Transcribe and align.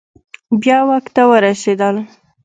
بیا 0.61 0.77
واک 0.87 1.05
ته 1.15 1.23
ورسیدل 1.31 1.95